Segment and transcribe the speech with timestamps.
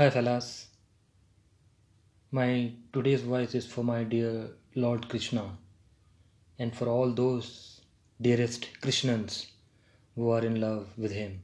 [0.00, 0.68] Hi, fellas.
[2.30, 5.58] My today's voice is for my dear Lord Krishna
[6.58, 7.82] and for all those
[8.18, 9.48] dearest Krishnans
[10.14, 11.42] who are in love with him.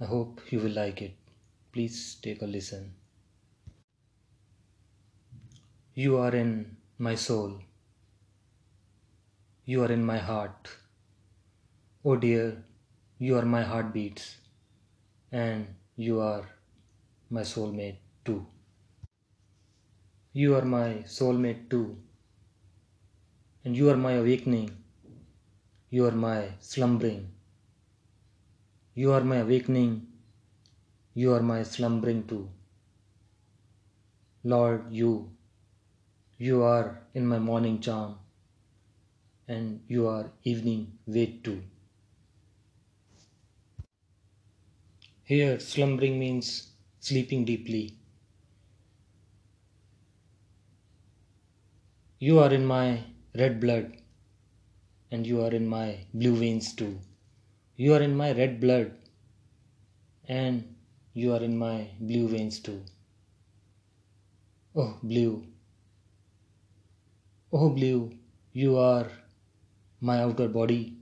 [0.00, 1.14] I hope you will like it.
[1.74, 2.94] Please take a listen.
[5.92, 7.60] You are in my soul.
[9.66, 10.70] You are in my heart.
[12.06, 12.64] Oh dear,
[13.18, 14.36] you are my heartbeats
[15.30, 16.46] and you are
[17.30, 18.46] my soulmate too.
[20.32, 21.96] You are my soulmate too.
[23.64, 24.70] And you are my awakening.
[25.90, 27.32] You are my slumbering.
[28.94, 30.06] You are my awakening.
[31.14, 32.48] You are my slumbering too.
[34.44, 35.30] Lord, you,
[36.38, 38.16] you are in my morning charm,
[39.48, 41.62] and you are evening wait too.
[45.24, 46.68] Here, slumbering means
[47.06, 47.84] sleeping deeply.
[52.18, 53.04] You are in my
[53.34, 53.96] red blood,
[55.12, 56.98] and you are in my blue veins too.
[57.76, 58.92] You are in my red blood,
[60.28, 60.74] and
[61.14, 62.82] you are in my blue veins too.
[64.74, 65.46] Oh, blue.
[67.52, 68.18] Oh, blue,
[68.52, 69.10] you are
[70.00, 70.98] my outer body,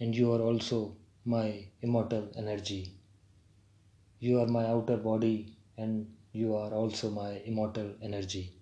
[0.00, 2.95] and you are also my immortal energy.
[4.18, 8.52] You are my outer body and you are also my immortal energy.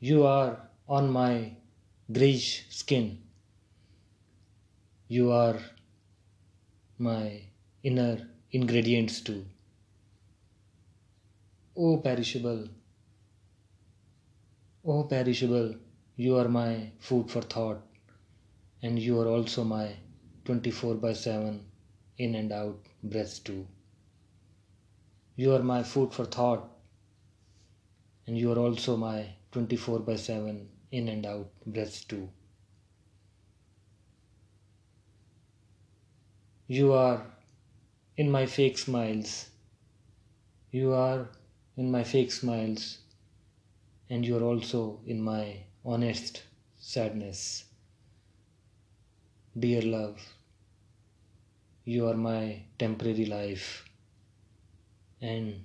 [0.00, 1.56] You are on my
[2.10, 3.22] greyish skin.
[5.08, 5.58] You are
[6.98, 7.42] my
[7.82, 9.44] inner ingredients too.
[11.76, 12.68] Oh perishable,
[14.84, 15.74] oh perishable,
[16.16, 17.82] you are my food for thought,
[18.82, 19.96] and you are also my
[20.44, 21.71] 24 by 7
[22.18, 23.66] in and out breaths too.
[25.36, 26.68] You are my food for thought,
[28.26, 32.28] and you are also my 24 by 7 in and out breaths too.
[36.66, 37.26] You are
[38.16, 39.48] in my fake smiles.
[40.70, 41.28] You are
[41.76, 42.98] in my fake smiles,
[44.08, 46.42] and you are also in my honest
[46.78, 47.64] sadness.
[49.58, 50.20] Dear love,
[51.84, 53.84] you are my temporary life,
[55.20, 55.64] and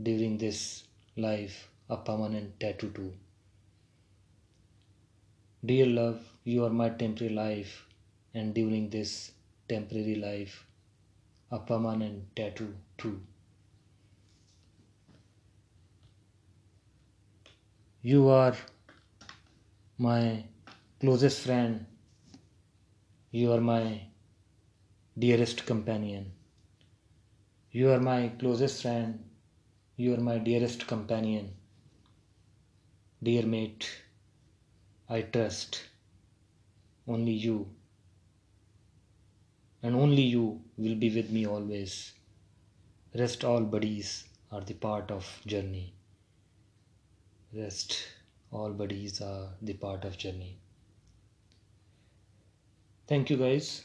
[0.00, 0.84] during this
[1.16, 3.12] life, a permanent tattoo too.
[5.64, 7.84] Dear love, you are my temporary life,
[8.34, 9.32] and during this
[9.68, 10.64] temporary life,
[11.50, 13.20] a permanent tattoo too.
[18.02, 18.56] You are
[19.98, 20.44] my
[21.00, 21.86] closest friend.
[23.30, 24.02] You are my
[25.18, 26.32] dearest companion.
[27.70, 29.22] You are my closest friend.
[29.96, 31.52] You are my dearest companion.
[33.22, 33.88] Dear mate,
[35.08, 35.82] I trust
[37.06, 37.68] only you.
[39.82, 42.12] And only you will be with me always.
[43.14, 45.92] Rest all buddies are the part of journey.
[47.52, 47.98] Rest
[48.50, 50.56] all buddies are the part of journey.
[53.06, 53.82] Thank you guys.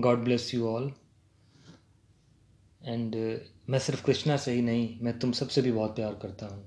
[0.00, 0.92] God bless you all
[2.82, 3.16] and
[3.68, 6.64] मैं सिर्फ़ कृष्णा से ही नहीं, मैं तुम सबसे भी बहुत प्यार करता हूँ।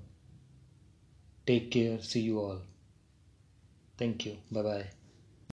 [1.48, 2.62] Take care see you all
[4.02, 4.92] thank you bye bye